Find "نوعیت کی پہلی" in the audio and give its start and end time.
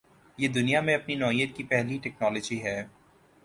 1.15-1.97